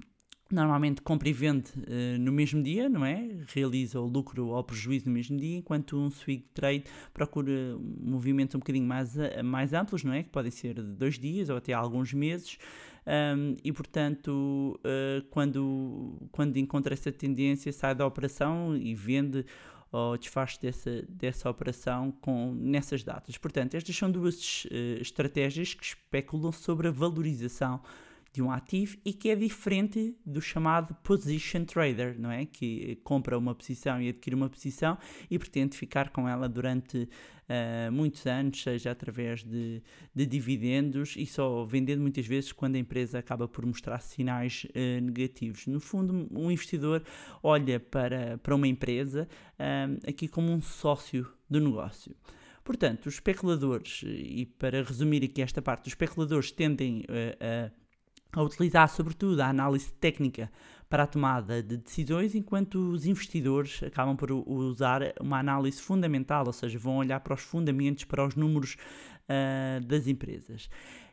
normalmente 0.51 1.03
compra 1.03 1.29
e 1.29 1.33
vende 1.33 1.71
eh, 1.87 2.17
no 2.19 2.31
mesmo 2.33 2.63
dia, 2.63 2.89
não 2.89 3.05
é? 3.05 3.29
Realiza 3.49 4.01
o 4.01 4.07
lucro 4.07 4.49
ou 4.49 4.63
prejuízo 4.65 5.07
no 5.07 5.13
mesmo 5.13 5.37
dia, 5.37 5.59
enquanto 5.59 5.99
um 5.99 6.11
swing 6.11 6.45
trade 6.55 6.85
procura 7.13 7.77
movimentos 8.01 8.55
um 8.55 8.59
bocadinho 8.59 8.87
mais, 8.87 9.17
mais 9.45 9.73
amplos, 9.73 10.05
não 10.05 10.13
é? 10.13 10.23
Que 10.23 10.31
podem 10.31 10.51
ser 10.51 10.75
de 10.75 10.95
dois 10.95 11.19
dias 11.19 11.49
ou 11.49 11.57
até 11.57 11.73
alguns 11.73 12.13
meses. 12.13 12.59
Um, 13.07 13.57
e 13.63 13.73
portanto, 13.73 14.81
eh, 14.85 15.23
quando, 15.31 16.29
quando 16.33 16.57
encontra 16.57 16.93
essa 16.93 17.13
tendência, 17.13 17.73
sai 17.73 17.95
da 17.95 18.05
operação 18.05 18.77
e 18.77 18.95
vende 18.95 19.45
ou 19.93 20.19
desfaz 20.19 20.59
dessa, 20.59 21.03
dessa 21.09 21.49
operação 21.49 22.11
com, 22.21 22.53
nessas 22.53 23.05
datas. 23.05 23.39
Portanto, 23.39 23.75
estas 23.75 23.97
são 23.97 24.11
duas 24.11 24.67
eh, 24.71 24.99
estratégias 25.01 25.73
que 25.75 25.85
especulam 25.85 26.51
sobre 26.53 26.89
a 26.89 26.91
valorização 26.91 27.81
de 28.37 28.43
um 28.43 28.51
ativo 28.51 28.99
e 29.03 29.15
que 29.15 29.31
é 29.31 29.35
diferente 29.35 30.15
do 30.25 30.43
chamado 30.43 30.95
position 31.03 31.65
trader, 31.65 32.21
não 32.21 32.31
é? 32.31 32.45
Que 32.45 32.91
eh, 32.93 32.97
compra 33.03 33.39
uma 33.39 33.55
posição 33.55 34.01
e 34.01 34.11
adquire 34.11 34.37
uma 34.37 34.51
posição 34.51 34.99
e 35.31 35.39
pretende 35.39 35.75
ficar 35.75 36.11
com 36.11 36.29
ela 36.29 36.47
durante 36.47 37.09
ah, 37.49 37.91
muitos 37.91 38.27
anos, 38.27 38.63
seja 38.63 38.91
através 38.91 39.43
de, 39.43 39.83
de 40.15 40.27
dividendos 40.27 41.15
e 41.17 41.25
só 41.25 41.65
vendendo 41.65 42.03
muitas 42.03 42.27
vezes 42.27 42.53
quando 42.53 42.75
a 42.75 42.79
empresa 42.79 43.19
acaba 43.19 43.49
por 43.49 43.65
mostrar 43.65 44.01
sinais 44.01 44.67
eh, 44.75 45.01
negativos. 45.01 45.67
No 45.67 45.81
fundo, 45.81 46.29
um 46.31 46.51
investidor 46.51 47.03
olha 47.43 47.81
para, 47.81 48.37
para 48.37 48.55
uma 48.55 48.69
empresa 48.69 49.27
ah, 49.59 49.87
aqui 50.07 50.29
como 50.29 50.53
um 50.53 50.61
sócio 50.61 51.27
do 51.49 51.59
negócio. 51.59 52.15
Portanto, 52.63 53.07
os 53.07 53.15
especuladores, 53.15 54.03
e 54.05 54.45
para 54.45 54.83
resumir 54.83 55.25
aqui 55.25 55.41
esta 55.41 55.63
parte, 55.63 55.87
os 55.87 55.93
especuladores 55.93 56.51
tendem 56.51 57.05
a 57.41 57.71
a 58.33 58.43
utilizar 58.43 58.89
sobretudo 58.89 59.41
a 59.41 59.49
análise 59.49 59.93
técnica 59.95 60.51
para 60.89 61.03
a 61.03 61.07
tomada 61.07 61.63
de 61.63 61.77
decisões, 61.77 62.35
enquanto 62.35 62.77
os 62.93 63.07
investidores 63.07 63.83
acabam 63.83 64.17
por 64.17 64.31
usar 64.31 65.13
uma 65.21 65.39
análise 65.39 65.81
fundamental, 65.81 66.45
ou 66.47 66.53
seja, 66.53 66.79
vão 66.79 66.99
olhar 66.99 67.21
para 67.21 67.35
os 67.35 67.43
fundamentos, 67.43 68.05
para 68.05 68.25
os 68.25 68.37
números 68.37 68.77
ah, 69.29 69.81
das 69.85 70.07
empresas. 70.07 70.69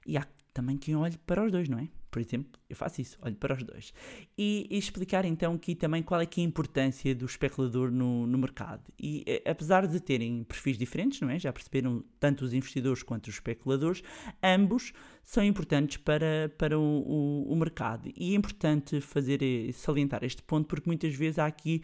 E 0.06 0.18
há 0.18 0.26
também 0.54 0.78
quem 0.78 0.96
olhe 0.96 1.18
para 1.26 1.44
os 1.44 1.52
dois, 1.52 1.68
não 1.68 1.80
é? 1.80 1.88
Por 2.14 2.22
exemplo, 2.22 2.62
eu 2.70 2.76
faço 2.76 3.02
isso, 3.02 3.18
olho 3.24 3.36
para 3.36 3.56
os 3.56 3.64
dois. 3.64 3.92
E, 4.38 4.68
e 4.70 4.78
explicar 4.78 5.26
então 5.26 5.56
aqui 5.56 5.74
também 5.74 6.04
qual 6.04 6.22
é 6.22 6.28
que 6.28 6.40
é 6.40 6.44
a 6.44 6.48
importância 6.48 7.16
do 7.16 7.26
especulador 7.26 7.90
no, 7.90 8.28
no 8.28 8.38
mercado. 8.38 8.84
E 9.00 9.24
eh, 9.26 9.42
apesar 9.50 9.88
de 9.88 10.00
terem 10.00 10.44
perfis 10.44 10.78
diferentes, 10.78 11.20
não 11.22 11.30
é? 11.32 11.40
Já 11.40 11.52
perceberam 11.52 12.04
tanto 12.20 12.46
os 12.46 12.54
investidores 12.54 13.02
quanto 13.02 13.30
os 13.30 13.34
especuladores, 13.34 14.04
ambos 14.44 14.94
são 15.24 15.44
importantes 15.44 15.98
para, 15.98 16.54
para 16.56 16.78
o, 16.78 16.84
o, 16.84 17.52
o 17.52 17.56
mercado. 17.56 18.08
E 18.16 18.34
é 18.34 18.36
importante 18.36 19.02
fazer 19.02 19.42
eh, 19.42 19.72
salientar 19.72 20.24
este 20.24 20.44
ponto 20.44 20.68
porque 20.68 20.88
muitas 20.88 21.16
vezes 21.16 21.40
há 21.40 21.48
aqui 21.48 21.82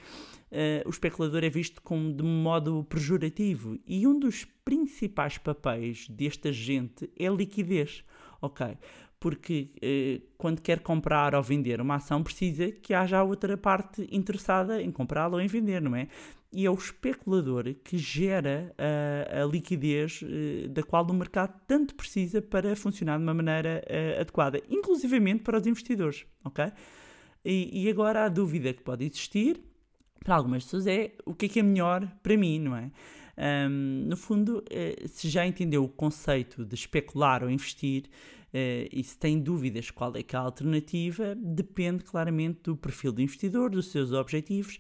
eh, 0.52 0.84
o 0.86 0.92
especulador 0.92 1.44
é 1.44 1.50
visto 1.50 1.82
como 1.82 2.14
de 2.14 2.24
modo 2.24 2.84
pejorativo 2.84 3.80
e 3.88 4.06
um 4.06 4.20
dos 4.20 4.46
principais 4.64 5.40
papéis 5.40 6.08
deste 6.08 6.50
agente 6.50 7.10
é 7.18 7.26
a 7.26 7.32
liquidez, 7.32 8.04
ok? 8.40 8.78
Porque 9.20 9.72
eh, 9.82 10.22
quando 10.38 10.62
quer 10.62 10.80
comprar 10.80 11.36
ou 11.36 11.44
vender 11.44 11.82
uma 11.82 11.96
ação 11.96 12.24
precisa 12.24 12.72
que 12.72 12.94
haja 12.94 13.22
outra 13.22 13.58
parte 13.58 14.08
interessada 14.12 14.82
em 14.82 14.92
comprá-la 14.92 15.36
ou 15.36 15.42
em 15.42 15.48
vender, 15.48 15.82
não 15.82 15.96
é? 15.96 16.08
E 16.52 16.66
é 16.66 16.72
o 16.72 16.74
especulador 16.74 17.76
que 17.84 17.98
gera 17.98 18.74
a, 18.78 19.46
liquidez 19.46 20.22
eh, 20.24 20.68
da 20.70 20.82
qual 20.82 21.06
o 21.06 21.14
mercado 21.14 21.54
tanto 21.68 21.94
precisa 21.96 22.42
para 22.42 22.76
funcionar 22.76 23.18
de 23.18 23.24
uma 23.24 23.34
maneira 23.34 23.84
eh, 23.88 24.18
adequada, 24.20 24.62
inclusivamente 24.70 25.44
para 25.44 25.60
os 25.60 25.68
investidores, 25.68 26.26
ok? 26.44 26.72
E, 27.44 27.84
e 27.84 27.90
agora 27.90 28.26
a 28.26 28.30
dúvida 28.30 28.74
que 28.74 28.82
pode 28.82 29.06
existir 29.06 29.62
para 30.24 30.36
algumas 30.36 30.64
pessoas 30.64 30.88
é 30.88 31.12
o 31.26 31.34
que 31.34 31.46
é 31.46 31.50
que 31.50 31.60
é 31.60 31.64
melhor 31.64 32.08
para 32.22 32.36
mim, 32.38 32.60
não 32.60 32.76
é? 32.76 32.92
Ahm, 33.38 34.06
no 34.08 34.18
fundo, 34.18 34.64
eh, 34.70 35.06
se 35.08 35.30
já 35.30 35.48
entendeu 35.48 35.84
o 35.86 35.88
conceito 35.88 36.66
de 36.66 36.76
especular 36.76 37.42
ou 37.42 37.50
investir 37.50 38.04
e 38.54 39.04
se 39.04 39.18
tem 39.18 39.40
dúvidas 39.40 39.92
qual 39.92 40.16
é 40.16 40.24
que 40.24 40.36
é 40.36 40.40
a 40.40 40.42
alternativa, 40.42 41.36
depende 41.36 42.04
claramente 42.04 42.62
do 42.64 42.76
perfil 42.76 43.12
do 43.12 43.22
investidor, 43.22 43.70
dos 43.70 43.92
seus 43.92 44.12
objetivos. 44.12 44.80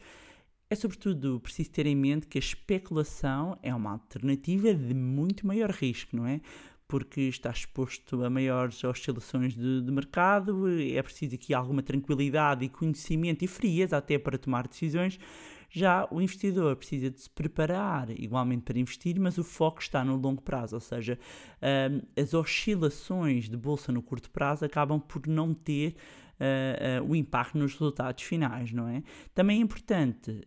É 0.69 0.75
sobretudo 0.75 1.39
preciso 1.39 1.71
ter 1.71 1.85
em 1.85 1.95
mente 1.95 2.27
que 2.27 2.37
a 2.37 2.39
especulação 2.39 3.57
é 3.63 3.73
uma 3.73 3.91
alternativa 3.91 4.73
de 4.73 4.93
muito 4.93 5.47
maior 5.47 5.71
risco, 5.71 6.15
não 6.15 6.27
é? 6.27 6.41
Porque 6.87 7.21
está 7.21 7.49
exposto 7.49 8.23
a 8.23 8.29
maiores 8.29 8.83
oscilações 8.83 9.55
de, 9.55 9.81
de 9.81 9.91
mercado, 9.91 10.67
é 10.69 11.01
preciso 11.01 11.35
aqui 11.35 11.53
alguma 11.53 11.81
tranquilidade 11.81 12.65
e 12.65 12.69
conhecimento 12.69 13.43
e 13.43 13.47
frieza 13.47 13.97
até 13.97 14.17
para 14.17 14.37
tomar 14.37 14.67
decisões. 14.67 15.19
Já 15.69 16.07
o 16.11 16.21
investidor 16.21 16.75
precisa 16.75 17.09
de 17.09 17.19
se 17.19 17.29
preparar 17.29 18.09
igualmente 18.09 18.63
para 18.63 18.79
investir, 18.79 19.19
mas 19.19 19.37
o 19.37 19.43
foco 19.43 19.81
está 19.81 20.03
no 20.03 20.15
longo 20.15 20.41
prazo, 20.41 20.75
ou 20.75 20.79
seja, 20.79 21.19
hum, 21.61 22.01
as 22.19 22.33
oscilações 22.33 23.47
de 23.47 23.55
bolsa 23.55 23.91
no 23.91 24.01
curto 24.01 24.31
prazo 24.31 24.65
acabam 24.65 24.99
por 24.99 25.27
não 25.27 25.53
ter 25.53 25.95
uh, 26.39 27.03
uh, 27.03 27.09
o 27.09 27.15
impacto 27.15 27.57
nos 27.57 27.73
resultados 27.73 28.23
finais, 28.23 28.71
não 28.71 28.87
é? 28.87 29.03
Também 29.35 29.59
é 29.59 29.61
importante 29.61 30.31
uh, 30.31 30.43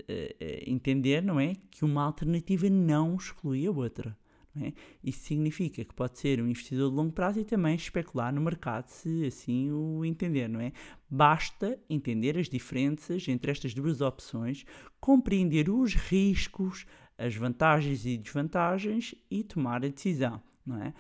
entender, 0.67 1.23
não 1.23 1.39
é, 1.39 1.55
que 1.71 1.85
uma 1.85 2.03
alternativa 2.03 2.69
não 2.69 3.15
exclui 3.15 3.67
a 3.67 3.71
outra. 3.71 4.17
É? 4.55 4.73
Isso 5.03 5.21
significa 5.21 5.83
que 5.83 5.95
pode 5.95 6.19
ser 6.19 6.41
um 6.41 6.47
investidor 6.47 6.91
de 6.91 6.97
longo 6.97 7.13
prazo 7.13 7.41
e 7.41 7.45
também 7.45 7.75
especular 7.75 8.35
no 8.35 8.41
mercado, 8.41 8.89
se 8.89 9.25
assim 9.25 9.71
o 9.71 10.05
entender, 10.05 10.47
não 10.47 10.61
é? 10.61 10.73
Basta 11.09 11.79
entender 11.89 12.37
as 12.37 12.51
diferenças 12.51 13.27
entre 13.29 13.51
estas 13.51 13.73
duas 13.73 14.03
opções, 14.03 14.67
compreender 15.01 15.71
os 15.71 15.95
riscos, 15.95 16.85
as 17.17 17.35
vantagens 17.35 18.05
e 18.05 18.19
desvantagens 18.19 19.15
e 19.31 19.43
tomar 19.43 19.77
a 19.85 19.89
decisão, 19.89 20.43
não 20.67 20.83
é? 20.83 20.93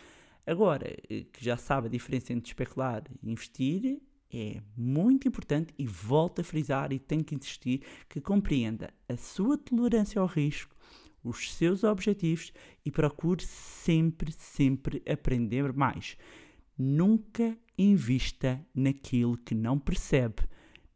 Agora, 0.47 0.87
eh, 1.11 1.27
que 1.31 1.45
já 1.45 1.57
sabe 1.57 1.89
a 1.89 1.91
diferença 1.91 2.33
entre 2.33 2.49
especular 2.49 3.05
e 3.23 3.31
investir, 3.31 4.01
é 4.33 4.63
muito 4.75 5.29
importante 5.29 5.75
e 5.79 5.87
volto 5.87 6.41
a 6.41 6.45
frisar 6.45 6.91
e 6.91 6.99
tenho 6.99 7.23
que 7.23 7.35
insistir 7.35 7.83
que 8.09 8.21
compreenda 8.21 8.93
a 9.09 9.17
sua 9.17 9.59
tolerância 9.59 10.21
ao 10.21 10.27
risco, 10.27 10.75
os 11.23 11.53
seus 11.53 11.85
objetivos 11.85 12.53
e 12.85 12.91
procure 12.91 13.45
sempre, 13.45 14.33
sempre 14.33 15.03
aprender 15.09 15.73
mais. 15.73 16.17
Nunca 16.77 17.57
invista 17.79 18.65
naquilo 18.75 19.37
que 19.37 19.55
não 19.55 19.79
percebe, 19.79 20.43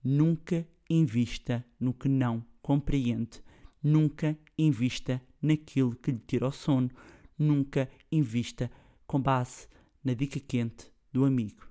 nunca 0.03 0.67
invista 0.89 1.65
no 1.79 1.93
que 1.93 2.09
não 2.09 2.45
compreende, 2.63 3.43
nunca 3.83 4.37
invista 4.59 5.23
naquilo 5.41 5.95
que 5.95 6.11
lhe 6.11 6.23
tira 6.27 6.49
o 6.49 6.53
sono, 6.53 6.91
nunca 7.39 7.89
invista 8.11 8.71
com 9.07 9.21
base 9.21 9.69
na 10.03 10.15
dica 10.15 10.41
quente 10.41 10.91
do 11.13 11.25
amigo. 11.25 11.69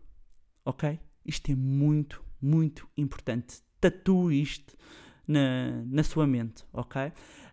Ok? 0.64 1.00
Isto 1.26 1.52
é 1.52 1.56
muito, 1.56 2.24
muito 2.42 2.88
importante. 2.96 3.62
Tatue 3.80 4.42
isto 4.42 4.76
na, 5.28 5.84
na 5.86 6.04
sua 6.04 6.28
mente, 6.28 6.64
ok? 6.72 7.12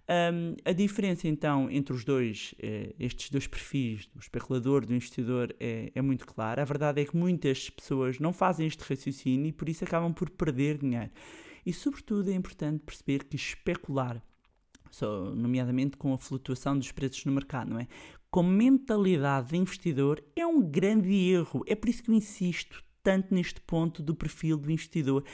Um, 0.09 0.57
a 0.65 0.73
diferença 0.73 1.29
então 1.29 1.71
entre 1.71 1.95
os 1.95 2.05
dois, 2.05 2.55
eh, 2.59 2.93
estes 2.99 3.31
dois 3.31 3.47
perfis, 3.47 4.07
do 4.07 4.19
especulador 4.19 4.85
do 4.85 4.95
investidor, 4.95 5.55
é, 5.61 5.93
é 5.95 6.03
muito 6.03 6.27
clara. 6.27 6.63
A 6.63 6.65
verdade 6.65 7.01
é 7.01 7.05
que 7.05 7.17
muitas 7.17 7.71
pessoas 7.71 8.19
não 8.19 8.33
fazem 8.33 8.67
este 8.67 8.83
raciocínio 8.83 9.47
e 9.47 9.53
por 9.53 9.69
isso 9.69 9.85
acabam 9.85 10.13
por 10.13 10.29
perder 10.29 10.79
dinheiro. 10.79 11.11
E, 11.65 11.73
sobretudo, 11.73 12.31
é 12.31 12.35
importante 12.35 12.83
perceber 12.85 13.25
que 13.25 13.37
especular, 13.37 14.21
nomeadamente 15.37 15.97
com 15.97 16.13
a 16.13 16.19
flutuação 16.19 16.77
dos 16.77 16.91
preços 16.91 17.25
no 17.25 17.33
mercado, 17.33 17.71
não 17.71 17.79
é? 17.79 17.87
Com 18.31 18.43
mentalidade 18.43 19.51
de 19.51 19.57
investidor 19.57 20.23
é 20.35 20.45
um 20.45 20.61
grande 20.61 21.13
erro. 21.13 21.63
É 21.67 21.75
por 21.75 21.89
isso 21.89 22.03
que 22.03 22.11
eu 22.11 22.15
insisto 22.15 22.83
tanto 23.03 23.35
neste 23.35 23.61
ponto 23.61 24.03
do 24.03 24.15
perfil 24.15 24.57
do 24.57 24.71
investidor. 24.71 25.25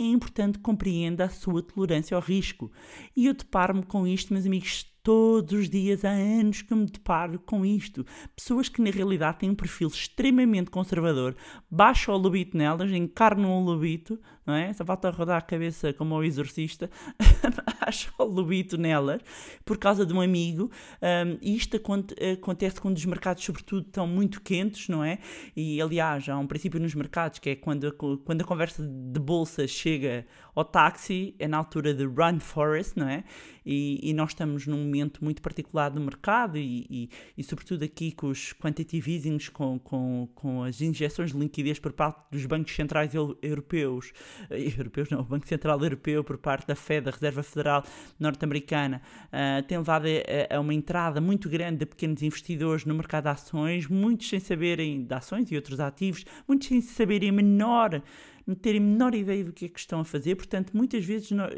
É 0.00 0.02
importante 0.02 0.56
que 0.56 0.62
compreenda 0.62 1.26
a 1.26 1.28
sua 1.28 1.62
tolerância 1.62 2.14
ao 2.16 2.22
risco. 2.22 2.72
E 3.14 3.26
eu 3.26 3.34
deparo-me 3.34 3.82
com 3.82 4.06
isto, 4.06 4.32
meus 4.32 4.46
amigos, 4.46 4.86
todos 5.02 5.52
os 5.52 5.70
dias, 5.70 6.04
há 6.04 6.10
anos 6.10 6.62
que 6.62 6.74
me 6.74 6.86
deparo 6.86 7.38
com 7.38 7.64
isto. 7.64 8.04
Pessoas 8.36 8.68
que 8.68 8.82
na 8.82 8.90
realidade 8.90 9.38
têm 9.38 9.50
um 9.50 9.54
perfil 9.54 9.88
extremamente 9.88 10.70
conservador, 10.70 11.34
baixam 11.70 12.14
o 12.14 12.18
lobito 12.18 12.56
nelas, 12.56 12.90
encarnam 12.90 13.50
o 13.50 13.64
lobito, 13.64 14.20
não 14.46 14.54
é? 14.54 14.72
Só 14.72 14.84
falta 14.84 15.10
rodar 15.10 15.38
a 15.38 15.42
cabeça 15.42 15.92
como 15.92 16.14
o 16.14 16.24
exorcista, 16.24 16.90
baixam 17.80 18.12
o 18.18 18.24
lobito 18.24 18.76
nelas, 18.76 19.20
por 19.64 19.78
causa 19.78 20.04
de 20.04 20.12
um 20.12 20.20
amigo. 20.20 20.70
Um, 21.00 21.38
e 21.40 21.56
isto 21.56 21.76
aconte 21.76 22.14
acontece 22.32 22.80
quando 22.80 22.96
os 22.96 23.04
mercados, 23.04 23.44
sobretudo, 23.44 23.86
estão 23.86 24.06
muito 24.06 24.40
quentes, 24.40 24.88
não 24.88 25.02
é? 25.02 25.18
E 25.56 25.80
aliás, 25.80 26.28
há 26.28 26.38
um 26.38 26.46
princípio 26.46 26.80
nos 26.80 26.94
mercados 26.94 27.38
que 27.38 27.50
é 27.50 27.56
quando 27.56 27.86
a, 27.86 27.92
quando 27.92 28.42
a 28.42 28.44
conversa 28.44 28.82
de 28.82 29.20
bolsa 29.20 29.66
chega 29.66 30.26
ao 30.54 30.64
táxi, 30.64 31.34
é 31.38 31.48
na 31.48 31.56
altura 31.56 31.94
de 31.94 32.04
run 32.04 32.40
forest, 32.40 32.98
não 32.98 33.08
é? 33.08 33.24
E, 33.64 34.00
e 34.02 34.12
nós 34.12 34.30
estamos 34.30 34.66
num 34.66 34.89
muito 35.22 35.40
particular 35.42 35.90
do 35.90 36.00
mercado 36.00 36.58
e, 36.58 36.86
e, 36.90 37.10
e 37.36 37.42
sobretudo 37.42 37.84
aqui 37.84 38.12
com 38.12 38.28
os 38.28 38.52
quantitative 38.52 39.12
easings, 39.14 39.48
com, 39.48 39.78
com, 39.78 40.28
com 40.34 40.62
as 40.62 40.80
injeções 40.80 41.32
de 41.32 41.38
liquidez 41.38 41.78
por 41.78 41.92
parte 41.92 42.20
dos 42.30 42.46
bancos 42.46 42.74
centrais 42.74 43.14
eu- 43.14 43.38
europeus, 43.42 44.12
eh, 44.50 44.72
europeus 44.78 45.08
não, 45.10 45.20
o 45.20 45.24
Banco 45.24 45.46
Central 45.46 45.80
Europeu 45.82 46.24
por 46.24 46.38
parte 46.38 46.66
da 46.66 46.74
Fed, 46.74 47.04
da 47.04 47.10
Reserva 47.10 47.42
Federal 47.42 47.84
Norte-Americana, 48.18 49.02
ah, 49.32 49.62
tem 49.66 49.78
levado 49.78 50.06
a, 50.06 50.56
a 50.56 50.60
uma 50.60 50.74
entrada 50.74 51.20
muito 51.20 51.48
grande 51.48 51.78
de 51.78 51.86
pequenos 51.86 52.22
investidores 52.22 52.84
no 52.84 52.94
mercado 52.94 53.24
de 53.24 53.30
ações, 53.30 53.86
muitos 53.86 54.28
sem 54.28 54.40
saberem 54.40 55.04
de 55.04 55.14
ações 55.14 55.50
e 55.50 55.56
outros 55.56 55.80
ativos, 55.80 56.24
muitos 56.46 56.68
sem 56.68 56.80
saberem 56.80 57.32
menor 57.32 58.02
não 58.46 58.54
terem 58.54 58.80
menor 58.80 59.14
ideia 59.14 59.44
do 59.44 59.52
que 59.52 59.66
é 59.66 59.68
que 59.68 59.78
estão 59.78 60.00
a 60.00 60.04
fazer, 60.04 60.34
portanto, 60.34 60.72
muitas 60.76 61.04
vezes 61.04 61.30
nó- 61.30 61.48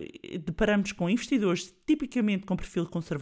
deparamos 0.45 0.93
com 0.93 1.09
investidores 1.09 1.75
tipicamente 1.87 2.45
com 2.45 2.55
perfil 2.57 2.87
conservador, 2.87 3.22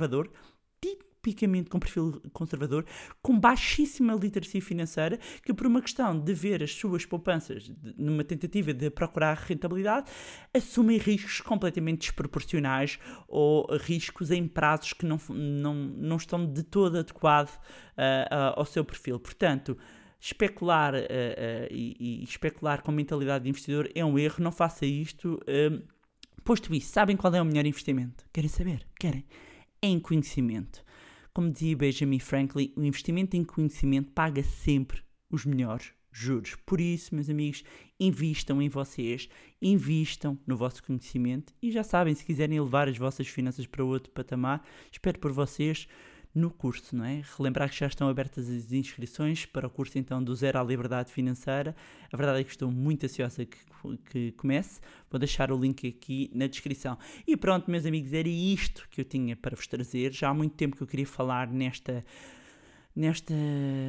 tipicamente 1.20 1.68
com 1.68 1.78
perfil 1.78 2.20
conservador, 2.32 2.84
com 3.22 3.38
baixíssima 3.38 4.14
literacia 4.14 4.60
financeira, 4.62 5.18
que 5.44 5.52
por 5.52 5.66
uma 5.66 5.82
questão 5.82 6.18
de 6.18 6.32
ver 6.32 6.62
as 6.62 6.72
suas 6.74 7.04
poupanças 7.04 7.64
de- 7.64 7.94
numa 7.98 8.24
tentativa 8.24 8.72
de 8.72 8.90
procurar 8.90 9.36
rentabilidade, 9.36 10.10
assumem 10.54 10.96
riscos 10.96 11.40
completamente 11.42 12.00
desproporcionais 12.00 12.98
ou 13.28 13.66
riscos 13.76 14.30
em 14.30 14.48
prazos 14.48 14.94
que 14.94 15.04
não, 15.04 15.20
não, 15.28 15.74
não 15.74 16.16
estão 16.16 16.50
de 16.50 16.62
todo 16.62 16.98
adequados 16.98 17.52
ah, 17.96 18.26
ah, 18.30 18.54
ao 18.56 18.64
seu 18.64 18.84
perfil. 18.84 19.20
Portanto, 19.20 19.76
especular 20.18 20.94
ah, 20.94 21.68
e, 21.70 21.96
e 22.22 22.24
especular 22.24 22.82
com 22.82 22.90
mentalidade 22.92 23.44
de 23.44 23.50
investidor 23.50 23.90
é 23.94 24.02
um 24.04 24.18
erro, 24.18 24.42
não 24.42 24.52
faça 24.52 24.86
isto. 24.86 25.38
posto 26.42 26.74
isso, 26.74 26.92
sabem 26.92 27.16
qual 27.16 27.34
é 27.34 27.42
o 27.42 27.44
melhor 27.44 27.66
investimento? 27.66 28.24
Querem 28.32 28.48
saber? 28.48 28.86
Querem? 28.98 29.24
Em 29.82 29.98
conhecimento. 29.98 30.84
Como 31.32 31.50
dizia 31.50 31.74
Benjamin 31.74 32.18
Franklin, 32.18 32.70
o 32.76 32.84
investimento 32.84 33.34
em 33.34 33.42
conhecimento 33.42 34.10
paga 34.12 34.42
sempre 34.42 35.02
os 35.30 35.46
melhores 35.46 35.92
juros. 36.12 36.54
Por 36.66 36.80
isso, 36.80 37.14
meus 37.14 37.30
amigos, 37.30 37.64
invistam 37.98 38.60
em 38.60 38.68
vocês, 38.68 39.26
invistam 39.62 40.38
no 40.46 40.54
vosso 40.54 40.82
conhecimento 40.82 41.54
e 41.62 41.70
já 41.70 41.82
sabem, 41.82 42.14
se 42.14 42.26
quiserem 42.26 42.60
levar 42.60 42.88
as 42.88 42.98
vossas 42.98 43.26
finanças 43.26 43.66
para 43.66 43.82
outro 43.82 44.12
patamar, 44.12 44.62
espero 44.92 45.18
por 45.18 45.32
vocês 45.32 45.88
no 46.34 46.50
curso, 46.50 46.94
não 46.94 47.04
é? 47.04 47.22
Relembrar 47.36 47.68
que 47.68 47.78
já 47.78 47.86
estão 47.86 48.08
abertas 48.08 48.48
as 48.48 48.72
inscrições 48.72 49.46
para 49.46 49.66
o 49.66 49.70
curso 49.70 49.98
então 49.98 50.22
do 50.22 50.34
Zero 50.34 50.58
à 50.58 50.62
Liberdade 50.62 51.12
Financeira. 51.12 51.74
A 52.12 52.16
verdade 52.16 52.40
é 52.40 52.44
que 52.44 52.50
estou 52.50 52.70
muito 52.70 53.04
ansiosa 53.04 53.44
que, 53.44 53.58
que 54.10 54.32
comece. 54.32 54.80
Vou 55.10 55.18
deixar 55.18 55.50
o 55.50 55.58
link 55.58 55.86
aqui 55.88 56.30
na 56.32 56.46
descrição. 56.46 56.96
E 57.26 57.36
pronto, 57.36 57.70
meus 57.70 57.84
amigos, 57.84 58.12
era 58.12 58.28
isto 58.28 58.86
que 58.90 59.00
eu 59.00 59.04
tinha 59.04 59.34
para 59.34 59.56
vos 59.56 59.66
trazer. 59.66 60.12
Já 60.12 60.28
há 60.28 60.34
muito 60.34 60.54
tempo 60.54 60.76
que 60.76 60.82
eu 60.82 60.86
queria 60.86 61.06
falar 61.06 61.48
nesta 61.48 62.04
nesta 62.94 63.34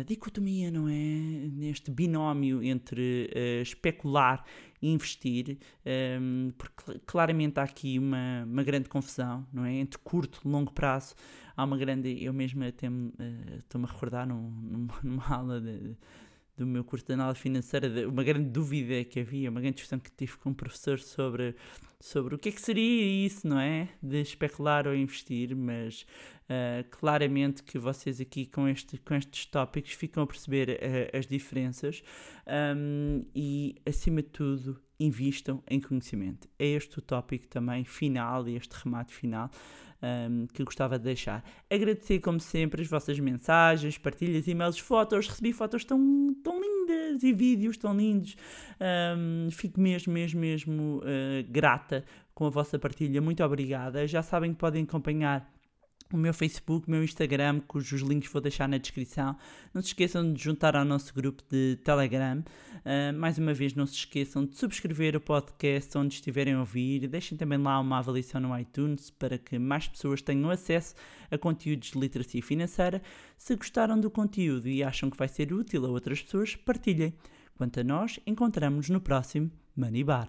dicotomia, 0.06 0.70
não 0.72 0.88
é? 0.88 0.94
Neste 0.94 1.92
binómio 1.92 2.64
entre 2.64 3.30
eh, 3.34 3.62
especular 3.62 4.44
e 4.82 4.90
investir, 4.92 5.58
ehm, 5.86 6.50
porque 6.58 6.84
cl- 6.86 7.00
claramente 7.06 7.60
há 7.60 7.64
aqui 7.64 7.98
uma, 8.00 8.44
uma 8.46 8.64
grande 8.64 8.90
confusão, 8.90 9.46
não 9.54 9.66
é? 9.66 9.74
Entre 9.76 9.98
curto 10.00 10.42
e 10.46 10.48
longo 10.48 10.72
prazo, 10.72 11.16
há 11.56 11.64
uma 11.64 11.78
grande. 11.78 12.24
Eu 12.24 12.34
mesmo 12.34 12.64
até 12.64 12.90
me, 12.90 13.12
eh, 13.20 13.58
estou-me 13.60 13.86
a 13.88 13.90
recordar 13.92 14.28
num- 14.28 14.50
numa, 14.62 14.94
numa 15.04 15.28
aula 15.28 15.60
de- 15.62 15.96
do 16.62 16.68
meu 16.68 16.84
curso 16.84 17.06
de 17.06 17.14
análise 17.14 17.40
financeira, 17.40 18.08
uma 18.08 18.24
grande 18.24 18.48
dúvida 18.48 19.04
que 19.04 19.20
havia, 19.20 19.50
uma 19.50 19.60
grande 19.60 19.78
discussão 19.78 19.98
que 19.98 20.12
tive 20.12 20.38
com 20.38 20.52
um 20.52 20.54
professor 20.54 21.00
sobre, 21.00 21.56
sobre 22.00 22.36
o 22.36 22.38
que 22.38 22.50
é 22.50 22.52
que 22.52 22.62
seria 22.62 23.26
isso, 23.26 23.48
não 23.48 23.60
é? 23.60 23.90
De 24.02 24.22
especular 24.22 24.88
ou 24.88 24.96
investir, 24.96 25.56
mas 25.56 26.06
Uh, 26.52 26.84
claramente 26.90 27.64
que 27.64 27.80
vocês 27.80 28.20
aqui 28.20 28.46
com, 28.46 28.68
este, 28.68 28.98
com 28.98 29.16
estes 29.16 29.46
tópicos 29.46 29.94
ficam 29.94 30.24
a 30.24 30.28
perceber 30.28 30.70
uh, 30.70 31.18
as 31.18 31.26
diferenças 31.26 32.04
um, 32.76 33.24
e, 33.34 33.78
acima 33.88 34.22
de 34.22 34.28
tudo, 34.28 34.78
invistam 35.06 35.64
em 35.70 35.80
conhecimento. 35.80 36.48
É 36.58 36.66
este 36.66 37.00
o 37.00 37.02
tópico 37.02 37.48
também 37.48 37.84
final, 37.84 38.48
este 38.48 38.74
remate 38.84 39.14
final 39.14 39.50
um, 40.02 40.48
que 40.48 40.64
gostava 40.64 40.98
de 40.98 41.06
deixar. 41.06 41.44
Agradecer, 41.70 42.20
como 42.20 42.40
sempre, 42.40 42.82
as 42.82 42.88
vossas 42.88 43.20
mensagens, 43.20 43.98
partilhas, 43.98 44.48
e-mails, 44.48 44.80
fotos. 44.80 45.28
Recebi 45.28 45.54
fotos 45.54 45.86
tão, 45.86 46.36
tão 46.44 46.60
lindas 46.60 47.24
e 47.24 47.32
vídeos 47.32 47.78
tão 47.78 47.96
lindos. 47.96 48.36
Um, 49.18 49.50
fico 49.52 49.80
mesmo, 49.80 50.12
mesmo, 50.12 50.40
mesmo 50.40 50.98
uh, 51.00 51.50
grata 51.50 52.04
com 52.34 52.46
a 52.46 52.50
vossa 52.50 52.80
partilha. 52.80 53.22
Muito 53.22 53.44
obrigada. 53.44 54.08
Já 54.08 54.24
sabem 54.24 54.54
que 54.54 54.60
podem 54.60 54.84
acompanhar 54.84 55.50
o 56.14 56.18
meu 56.18 56.34
Facebook, 56.34 56.88
o 56.88 56.92
meu 56.92 57.04
Instagram, 57.04 57.62
cujos 57.68 58.02
links 58.02 58.32
vou 58.32 58.42
deixar 58.42 58.68
na 58.68 58.78
descrição. 58.78 59.36
Não 59.74 59.82
se 59.82 59.90
esqueçam 59.90 60.34
de 60.34 60.44
juntar 60.44 60.76
ao 60.76 60.86
nosso 60.86 61.14
grupo 61.14 61.44
de 61.50 61.78
Telegram. 61.84 62.40
Uh, 62.40 63.18
mais 63.18 63.38
uma 63.38 63.54
vez, 63.54 63.74
não 63.74 63.86
se 63.86 63.96
esqueçam 63.96 64.46
de 64.46 64.58
subscrever 64.58 65.16
o 65.16 65.22
podcast 65.22 65.98
onde 65.98 66.16
estiverem 66.16 66.54
a 66.54 66.60
ouvir. 66.60 67.08
Deixem 67.08 67.38
também 67.38 67.58
lá 67.58 67.80
uma 67.80 68.00
avaliação 68.00 68.42
no 68.42 68.58
iTunes 68.58 69.10
para 69.10 69.38
que 69.38 69.58
mais 69.58 69.88
pessoas 69.88 70.22
tenham 70.22 70.50
acesso 70.50 70.96
a 71.30 71.38
conteúdos 71.38 71.92
de 71.92 72.00
literacia 72.00 72.42
financeira. 72.42 73.02
Se 73.38 73.56
gostaram 73.56 74.00
do 74.00 74.10
conteúdo 74.10 74.68
e 74.68 74.84
acham 74.84 75.10
que 75.10 75.18
vai 75.18 75.28
ser 75.28 75.54
útil 75.54 75.86
a 75.86 75.90
outras 75.90 76.22
pessoas, 76.22 76.56
partilhem. 76.56 77.14
Quanto 77.58 77.80
a 77.80 77.84
nós, 77.84 78.20
encontramos-nos 78.26 78.90
no 78.90 79.00
próximo 79.00 79.52
Money 79.76 80.04
Bar. 80.04 80.28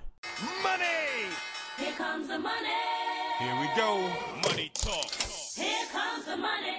Money! 0.62 0.82
Here 1.78 1.92
comes 1.96 2.28
the 2.28 2.38
money. 2.38 2.68
Here 3.38 3.54
we 3.60 3.68
go. 3.74 3.98
Money 4.48 4.70
talk. 4.74 5.01
some 6.32 6.40
money. 6.40 6.71